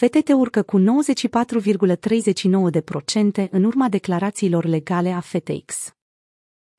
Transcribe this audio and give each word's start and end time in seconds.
FTT 0.00 0.28
urcă 0.28 0.62
cu 0.62 0.80
94,39% 0.80 0.84
în 3.50 3.64
urma 3.64 3.88
declarațiilor 3.88 4.64
legale 4.64 5.10
a 5.10 5.20
FTX. 5.20 5.92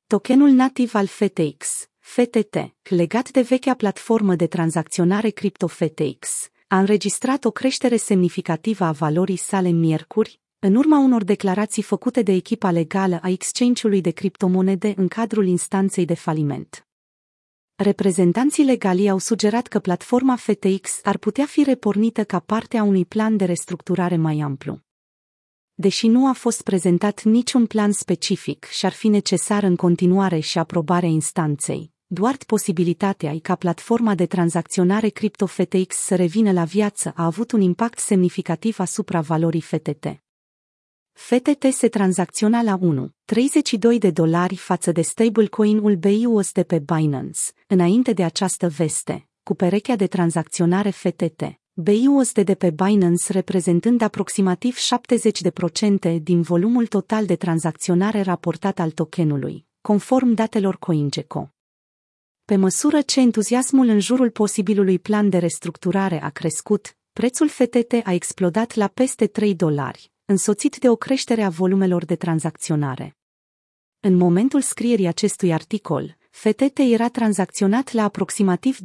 Tokenul 0.06 0.48
nativ 0.48 0.94
al 0.94 1.06
FTX, 1.06 1.88
FTT, 1.98 2.56
legat 2.82 3.30
de 3.30 3.40
vechea 3.40 3.74
platformă 3.74 4.34
de 4.34 4.46
tranzacționare 4.46 5.30
cripto 5.30 5.66
FTX, 5.66 6.48
a 6.68 6.78
înregistrat 6.78 7.44
o 7.44 7.50
creștere 7.50 7.96
semnificativă 7.96 8.84
a 8.84 8.92
valorii 8.92 9.36
sale 9.36 9.68
miercuri, 9.68 10.40
în 10.58 10.74
urma 10.74 10.98
unor 10.98 11.24
declarații 11.24 11.82
făcute 11.82 12.22
de 12.22 12.32
echipa 12.32 12.70
legală 12.70 13.18
a 13.22 13.28
exchange-ului 13.28 14.00
de 14.00 14.10
criptomonede 14.10 14.92
în 14.96 15.08
cadrul 15.08 15.46
instanței 15.46 16.04
de 16.04 16.14
faliment. 16.14 16.89
Reprezentanții 17.82 18.64
legali 18.64 19.10
au 19.10 19.18
sugerat 19.18 19.66
că 19.66 19.78
platforma 19.78 20.36
FTX 20.36 21.00
ar 21.02 21.18
putea 21.18 21.44
fi 21.46 21.62
repornită 21.62 22.24
ca 22.24 22.38
parte 22.38 22.76
a 22.76 22.82
unui 22.82 23.04
plan 23.04 23.36
de 23.36 23.44
restructurare 23.44 24.16
mai 24.16 24.40
amplu. 24.40 24.80
Deși 25.74 26.06
nu 26.06 26.28
a 26.28 26.32
fost 26.32 26.62
prezentat 26.62 27.22
niciun 27.22 27.66
plan 27.66 27.92
specific 27.92 28.64
și 28.64 28.86
ar 28.86 28.92
fi 28.92 29.08
necesar 29.08 29.62
în 29.62 29.76
continuare 29.76 30.38
și 30.38 30.58
aprobarea 30.58 31.08
instanței, 31.08 31.92
doar 32.06 32.36
posibilitatea 32.46 33.34
ca 33.42 33.54
platforma 33.54 34.14
de 34.14 34.26
tranzacționare 34.26 35.08
cripto 35.08 35.46
FTX 35.46 35.96
să 35.96 36.14
revină 36.14 36.52
la 36.52 36.64
viață 36.64 37.12
a 37.16 37.24
avut 37.24 37.52
un 37.52 37.60
impact 37.60 37.98
semnificativ 37.98 38.80
asupra 38.80 39.20
valorii 39.20 39.60
FTT. 39.60 40.06
FTT 41.20 41.72
se 41.72 41.88
tranzacționa 41.88 42.62
la 42.62 42.78
1,32 42.78 43.98
de 43.98 44.10
dolari 44.10 44.56
față 44.56 44.92
de 44.92 45.00
stablecoin-ul 45.00 45.96
BUSD 45.96 46.62
pe 46.62 46.78
Binance, 46.78 47.40
înainte 47.66 48.12
de 48.12 48.24
această 48.24 48.68
veste, 48.68 49.28
cu 49.42 49.54
perechea 49.54 49.96
de 49.96 50.06
tranzacționare 50.06 50.90
FTT. 50.90 51.42
BUSD 51.72 52.40
de 52.40 52.54
pe 52.54 52.70
Binance 52.70 53.32
reprezentând 53.32 54.00
aproximativ 54.00 54.76
70% 56.16 56.22
din 56.22 56.40
volumul 56.40 56.86
total 56.86 57.26
de 57.26 57.36
tranzacționare 57.36 58.20
raportat 58.20 58.78
al 58.78 58.90
tokenului, 58.90 59.66
conform 59.80 60.32
datelor 60.32 60.76
CoinGecko. 60.78 61.50
Pe 62.44 62.56
măsură 62.56 63.00
ce 63.00 63.20
entuziasmul 63.20 63.88
în 63.88 64.00
jurul 64.00 64.30
posibilului 64.30 64.98
plan 64.98 65.28
de 65.28 65.38
restructurare 65.38 66.22
a 66.22 66.28
crescut, 66.28 66.96
prețul 67.12 67.48
FTT 67.48 67.92
a 68.02 68.12
explodat 68.12 68.74
la 68.74 68.86
peste 68.86 69.26
3 69.26 69.54
dolari, 69.54 70.10
însoțit 70.30 70.76
de 70.78 70.88
o 70.88 70.96
creștere 70.96 71.42
a 71.42 71.48
volumelor 71.48 72.04
de 72.04 72.16
tranzacționare. 72.16 73.16
În 74.00 74.16
momentul 74.16 74.60
scrierii 74.60 75.06
acestui 75.06 75.52
articol, 75.52 76.16
FTT 76.30 76.78
era 76.78 77.08
tranzacționat 77.08 77.92
la 77.92 78.02
aproximativ 78.02 78.78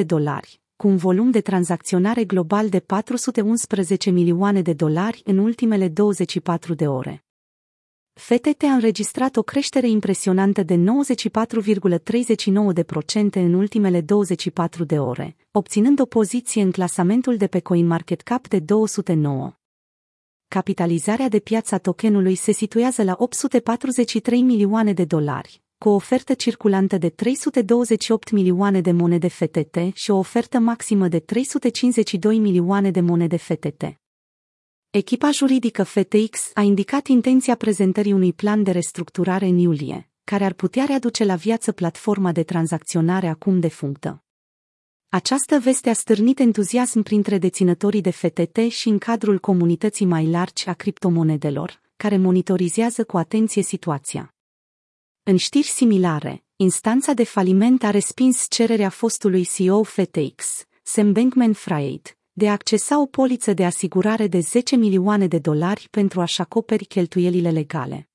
2,56 0.00 0.04
dolari, 0.06 0.60
cu 0.76 0.88
un 0.88 0.96
volum 0.96 1.30
de 1.30 1.40
tranzacționare 1.40 2.24
global 2.24 2.68
de 2.68 2.80
411 2.80 4.10
milioane 4.10 4.62
de 4.62 4.72
dolari 4.72 5.22
în 5.24 5.38
ultimele 5.38 5.88
24 5.88 6.74
de 6.74 6.86
ore. 6.86 7.24
FTT 8.12 8.62
a 8.62 8.72
înregistrat 8.72 9.36
o 9.36 9.42
creștere 9.42 9.88
impresionantă 9.88 10.62
de 10.62 10.74
94,39% 10.74 10.82
în 13.32 13.54
ultimele 13.54 14.00
24 14.00 14.84
de 14.84 14.98
ore, 14.98 15.36
obținând 15.50 16.00
o 16.00 16.04
poziție 16.04 16.62
în 16.62 16.70
clasamentul 16.70 17.36
de 17.36 17.46
pe 17.46 17.60
CoinMarketCap 17.60 18.48
de 18.48 18.58
209 18.58 19.54
capitalizarea 20.50 21.28
de 21.28 21.38
piața 21.38 21.78
tokenului 21.78 22.34
se 22.34 22.52
situează 22.52 23.02
la 23.02 23.14
843 23.18 24.42
milioane 24.42 24.92
de 24.92 25.04
dolari, 25.04 25.62
cu 25.78 25.88
o 25.88 25.94
ofertă 25.94 26.34
circulantă 26.34 26.98
de 26.98 27.08
328 27.08 28.30
milioane 28.30 28.80
de 28.80 28.92
monede 28.92 29.28
FTT 29.28 29.76
și 29.94 30.10
o 30.10 30.16
ofertă 30.16 30.58
maximă 30.58 31.08
de 31.08 31.18
352 31.18 32.38
milioane 32.38 32.90
de 32.90 33.00
monede 33.00 33.36
FTT. 33.36 33.82
Echipa 34.90 35.30
juridică 35.30 35.82
FTX 35.82 36.50
a 36.54 36.60
indicat 36.60 37.06
intenția 37.06 37.54
prezentării 37.54 38.12
unui 38.12 38.32
plan 38.32 38.62
de 38.62 38.70
restructurare 38.70 39.46
în 39.46 39.58
iulie, 39.58 40.10
care 40.24 40.44
ar 40.44 40.52
putea 40.52 40.84
readuce 40.84 41.24
la 41.24 41.34
viață 41.34 41.72
platforma 41.72 42.32
de 42.32 42.42
tranzacționare 42.42 43.26
acum 43.26 43.60
defunctă. 43.60 44.24
Această 45.12 45.58
veste 45.58 45.90
a 45.90 45.92
stârnit 45.92 46.38
entuziasm 46.38 47.02
printre 47.02 47.38
deținătorii 47.38 48.00
de 48.00 48.10
FTT 48.10 48.58
și 48.68 48.88
în 48.88 48.98
cadrul 48.98 49.38
comunității 49.38 50.06
mai 50.06 50.26
largi 50.26 50.68
a 50.68 50.72
criptomonedelor, 50.72 51.80
care 51.96 52.16
monitorizează 52.16 53.04
cu 53.04 53.16
atenție 53.16 53.62
situația. 53.62 54.34
În 55.22 55.36
știri 55.36 55.66
similare, 55.66 56.44
instanța 56.56 57.12
de 57.12 57.24
faliment 57.24 57.82
a 57.82 57.90
respins 57.90 58.46
cererea 58.48 58.88
fostului 58.88 59.44
CEO 59.54 59.82
FTX, 59.82 60.64
Sam 60.82 61.12
Bankman-Fried, 61.12 62.18
de 62.32 62.48
a 62.48 62.52
accesa 62.52 63.00
o 63.00 63.06
poliță 63.06 63.52
de 63.52 63.64
asigurare 63.64 64.26
de 64.26 64.38
10 64.38 64.76
milioane 64.76 65.26
de 65.26 65.38
dolari 65.38 65.88
pentru 65.90 66.20
a-și 66.20 66.40
acoperi 66.40 66.84
cheltuielile 66.84 67.50
legale. 67.50 68.09